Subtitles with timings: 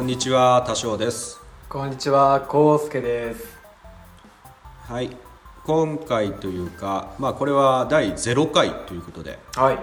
[0.00, 1.38] こんにちは多少です。
[1.68, 3.58] こんにちは、こうすけです。
[4.88, 5.29] はい
[5.64, 9.38] 今回というかまあこれは第0回ということで。
[9.54, 9.78] はい。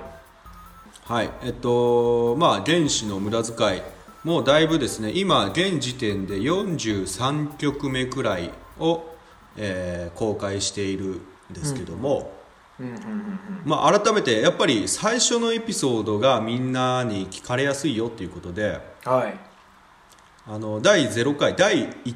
[1.06, 1.30] はい。
[1.44, 3.82] えっとまあ原子の無駄遣い
[4.24, 9.04] もうだいぶですね今現時点で43曲目くらいを、
[9.56, 12.32] えー公開しているんですけども、
[13.66, 18.80] まあ、改めてやっぱり最初のエピソードがみんなに聞かれやすいよっていうことで。
[19.04, 19.48] はい。
[20.50, 22.16] あの第0回第1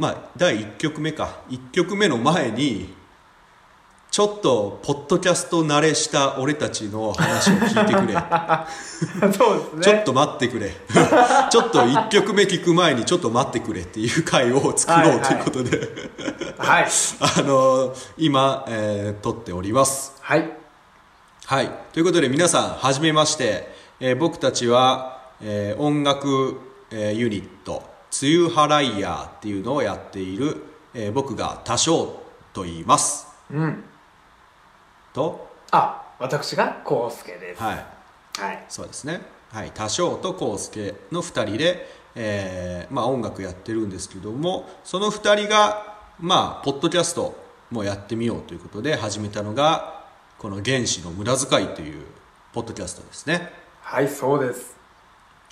[0.00, 2.94] まあ第1曲目か1曲目の前に
[4.10, 8.14] ちょっとポッドキャスト慣れした俺たちの話を聞いてくれ
[9.32, 9.82] そうですね。
[9.84, 10.70] ちょっと待ってくれ
[11.50, 15.88] ちょっと1曲目聞く前にちょっと待ってくれっていう回を作ろうということで、
[16.58, 16.86] はい。
[17.20, 20.50] あの今、えー撮っておりますはい。
[21.46, 21.70] はい。
[21.92, 23.78] ということで皆さん、はじめまして。
[24.00, 26.58] えー僕たちは、えー音楽、
[26.90, 27.84] えーユニット、
[28.22, 33.26] 梅雨払いヤーっていうのをやっている、えー僕が多少と言います。
[33.50, 33.84] うん。
[35.14, 37.62] と、あ、私がこうすけです。
[37.62, 37.86] はい。
[38.38, 38.64] はい。
[38.68, 39.22] そうですね。
[39.52, 39.70] はい。
[39.72, 47.34] 多少と康介の二人で、えーまあ音楽やってるんですけども、その二人が、まあ、ポッドキャスト
[47.70, 50.04] もやってみようということで始めたのが、
[50.38, 52.04] この原子の無駄遣いという
[52.52, 53.52] ポッドキャストですね。
[53.80, 54.76] はい、そうです。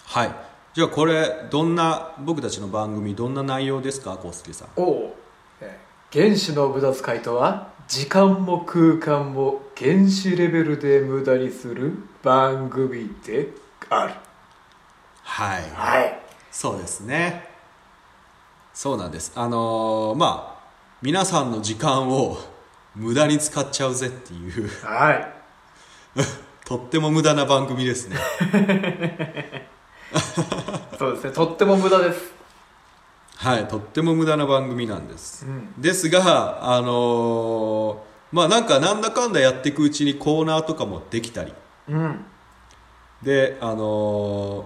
[0.05, 0.47] はい。
[0.74, 4.69] じゃあこれどんな僕たちの番組どんな内容ですか、コウスケさん。
[4.77, 5.16] おお。
[5.60, 11.92] えー原子の無駄遣いとは、時間も空間も原子レベルで無駄にする
[12.22, 13.48] 番組で
[13.91, 14.15] ある。
[15.22, 15.62] はい。
[15.75, 16.19] はい。
[16.50, 17.47] そうですね。
[18.72, 19.32] そうなんです。
[19.34, 20.59] あのーまあ
[21.03, 22.38] 皆さんの時間を
[22.97, 25.32] 無駄に使っちゃうぜっていうはい。
[26.65, 28.16] とっても無駄な番組ですね。
[30.98, 31.31] そうですね。
[31.31, 32.32] とっても無駄です。
[33.36, 35.47] はい、とっても無駄な番組なんです。
[35.47, 37.97] うんですが、あのー
[38.31, 41.54] まあなんかなんだかんだやっていくうちにコーナーとかもできたり。
[41.88, 42.25] うん。
[43.22, 44.64] であのー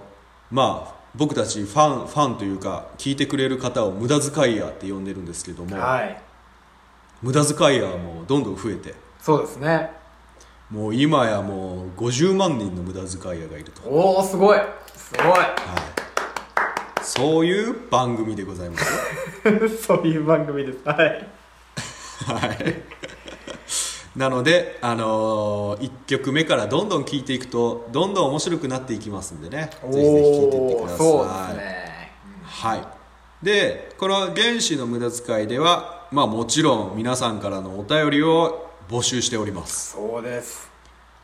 [0.51, 6.19] まあ僕たちファンファンというか聞いてくれる方を無駄遣いヤーって呼んでるんですけども、はい。
[7.21, 9.91] 無駄遣いヤーもどんどん増えてそうですね。
[10.71, 14.57] もう今やもう50万人の無駄遣いヤーがいると、おお、すごい。
[14.95, 15.27] すごい。
[15.29, 15.47] はい、
[17.03, 20.79] そういう番組でございますよ そういう番組です。
[20.83, 21.27] はい。
[22.25, 22.83] はい
[24.15, 32.11] なので、あの1曲目からどんどん聴いていくとどんどん面白くなっていきますんでねぜひぜひ聴いていってくださいそうですね。
[32.43, 32.87] はい、
[33.41, 40.69] でこの「原子の無駄遣い」では、まあ、もちろん皆さんからのお便りを募集しております、そうです。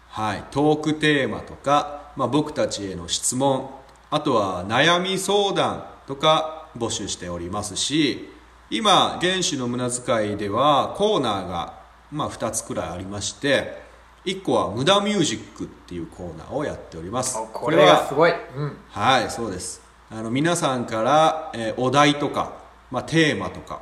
[0.07, 3.69] はい、トークテーマとか、まあ、僕たちへの質問
[4.11, 8.29] あとは悩み相談とか募集しておりますし
[8.69, 11.73] 今「原子の無駄遣い」ではコーナーが、
[12.11, 13.89] まあ、2つくらいありまして
[14.25, 18.31] 1個は「無駄ミュージック」っていうコーナーをやっておりますあこれがすごい。
[18.31, 18.77] うん。
[18.89, 19.81] はい、そうです。
[20.11, 22.53] あの、皆さんから、えーお題とか、
[22.91, 23.81] まあ、テーマとか、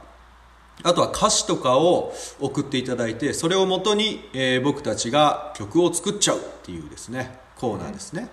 [0.83, 8.29] あとは歌詞とかを送っていただいて、それをもとに、えー僕たちが曲を作っちゃうっていうですね、コーナーですね。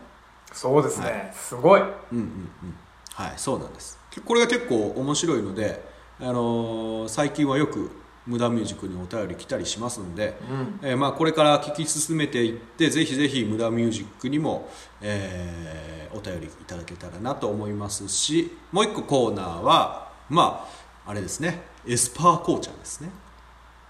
[0.54, 1.30] そうですね。
[1.34, 1.80] すごい。
[1.80, 2.20] うんうんう
[2.66, 2.74] ん。
[3.12, 3.98] はい、そうなんです。
[4.24, 5.84] これが結構面白いので、
[6.20, 7.90] あのー最近はよく
[8.26, 10.34] 無駄ミュージックにお便り来たりしますので、
[10.82, 14.68] えーまあ、これから聞き進めていってぜひぜひ無駄ミュージックにも、
[15.02, 20.64] えーお便りいただけたらなと思いますしもう一個コーナーはま
[21.04, 23.10] ああれですねエスパーコーちゃんですね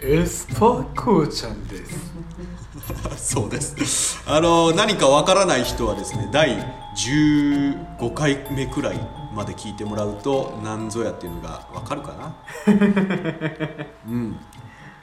[0.01, 2.13] エスパーコーちゃんです。
[3.17, 6.59] そうですあの何かわからない人はですね第
[6.97, 9.01] 15回目くらい
[9.35, 12.35] まで聞いてもらうと何ぞやっていうのがわかるかな
[14.07, 14.37] うん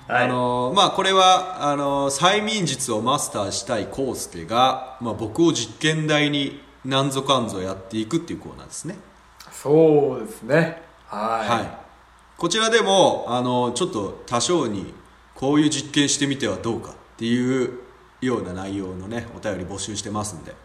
[0.07, 8.97] はいあのまあこれはあの催眠術をマスターしたい康介が、まあ、僕を実験台に何ぞかんぞやっていくっていうコーナーですね
[9.51, 10.81] そうですね。
[11.07, 11.49] はい。
[11.49, 11.69] はい、
[12.41, 14.95] こちらでもあのちょっと多少に
[15.35, 17.77] こういう実験してみてはどうかっていう
[18.19, 20.55] ような内容のねお便り募集してますんで。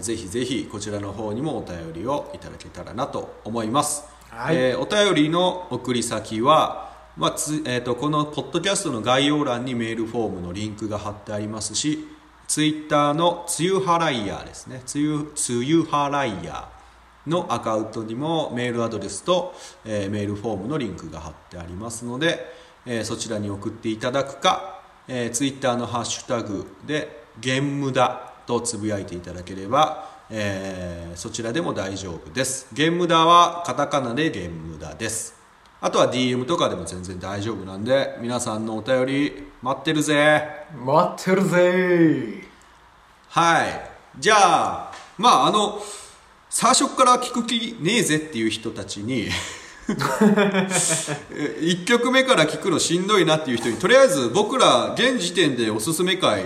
[0.00, 4.56] ぜひぜひこちらの方にもお便りをいただけたらなと思います、はい。
[4.56, 12.08] えーお便りの送り先はまあつえー、とこのポッドキャストの概要欄にメールフォームのリンクが貼ってありますし
[12.48, 16.66] ツイッターの「つゆはらいや」ですね「つゆつゆはらいや」
[17.26, 22.46] のアカウントにもメールアドレスと、えーメールフォームのリンクが貼ってありますので、
[22.86, 32.68] えーそちらに送っていただくか、えー、ツイッターのハッシュタグで「ゲンムダ」とつぶやいていただければ、えーそちらでも大丈夫です。
[32.72, 35.34] ゲンムダはカタカナでゲンムダです。
[35.80, 40.42] あとは DM とかでも全然大丈夫なんで皆さんのお便り待ってるぜ。
[40.84, 42.42] 待ってるぜ
[43.28, 43.90] はい。
[44.18, 45.80] じゃあまああの
[46.48, 49.28] 最初から聞く気ねえぜっていう人たちに
[49.86, 56.44] 1曲目から聞くのしんどいなっていう人にとりあえず僕ら現時点でおすすめ回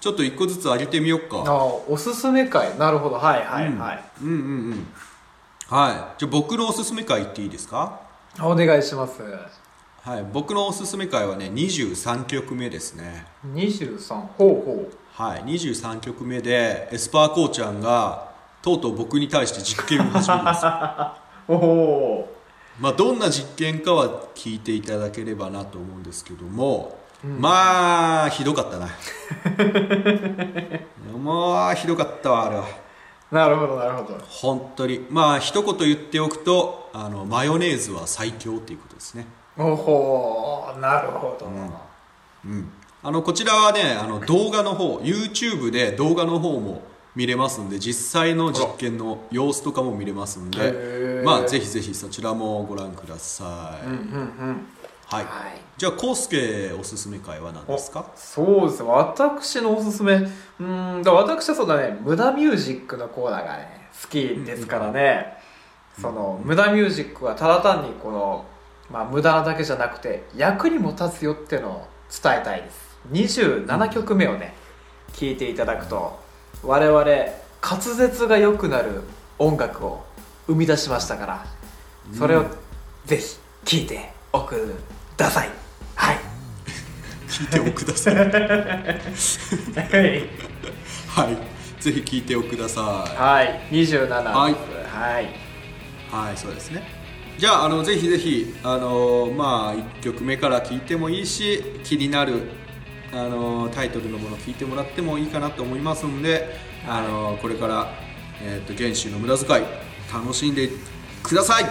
[0.00, 1.44] ちょっと1個ずつ上げてみようか。
[1.46, 2.76] あおすすめ会。
[2.76, 3.14] なるほど。
[3.14, 4.38] はいはいはい、うんうんう
[4.74, 4.86] ん。
[5.68, 6.18] はい。
[6.18, 8.00] じゃあ僕のおすすめ回言っていいですか？
[8.40, 9.22] お願いします。
[10.02, 10.26] はい。
[10.32, 13.26] 僕のおすすめ回はね23曲目ですね。
[13.54, 15.44] 23ほうほはい。
[15.44, 18.31] 23曲目でエスパーコーちゃんが
[18.62, 20.66] とうとう僕に対して実験を始めるんです。
[21.48, 22.36] おお。
[22.80, 28.88] まあどんな実験かは聞いていただければなと思うんですけども、まあひどかったな。
[31.18, 32.64] もうひどかったわあれは。
[33.30, 34.18] なるほどなるほど。
[34.28, 35.06] 本当に。
[35.10, 39.26] まあ一言言っておくとあのマヨネーズは最強っていうことですね。
[39.56, 40.78] おほー。
[40.78, 42.70] なるほど、うん。
[43.02, 46.82] あのこちらはねあの動画の方 YouTube で動画の方も
[47.14, 51.24] 見れますんで実際の実験の様子とかも見れますんへでー。
[51.24, 53.98] まあぜひぜひそちらもご覧ください、うんうんう
[54.52, 54.66] ん。
[55.06, 55.60] はい、はい。
[55.76, 58.10] じゃあコウスケおすすめ会は何ですか？
[58.16, 58.88] そうですね。
[58.88, 60.14] 私のおすすめ。
[60.14, 61.98] うーんだ私はそうだね。
[62.00, 65.36] 無駄ミュージックのコーナーがね好きですからね、
[66.00, 68.46] その無駄ミュージックはただ単にこの、
[68.90, 72.98] まあ、無駄なだけじゃなくて役にも立つよっていうのを伝えたいです。
[73.12, 74.54] 27曲目をね
[75.12, 76.18] 聴いていただくと
[76.62, 77.04] 我々
[77.60, 79.02] 滑舌が良くなる
[79.38, 80.04] 音楽を
[80.46, 81.46] 生み出しましたから
[82.16, 82.46] それを
[83.04, 84.74] ぜひ聴いておく
[85.16, 85.48] ださい。
[85.94, 86.16] はい。
[87.28, 88.14] 聞いておください。
[88.14, 88.28] はい。
[91.08, 91.36] はい
[91.80, 94.08] ぜひ聞いておくださはい、27です。
[94.08, 94.54] はい。
[94.86, 95.24] はい。
[95.24, 95.28] い
[96.10, 96.82] はいそうですね。
[97.38, 102.42] じゃああのぜひぜひあのまあ1曲目から聞いてもいいし気になる
[103.12, 106.56] あのタイトルのもの聞いてもらってもいいかなと思いますんで、
[106.88, 107.92] あのこれから、
[108.42, 109.66] えー、と原始の無駄遣い
[110.12, 110.70] 楽しんで
[111.22, 111.64] ください。
[111.64, 111.66] イ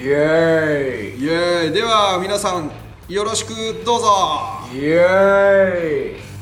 [0.00, 1.24] エイ。
[1.26, 1.72] エーイ。
[1.72, 2.70] では皆さん
[3.08, 4.06] よろしくどうぞ。
[4.72, 6.37] ーイイエーイ